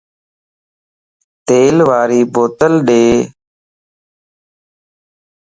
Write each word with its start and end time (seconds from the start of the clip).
تيل 1.47 1.77
واري 1.89 2.21
بوتل 2.33 2.73
ڏي 2.87 3.03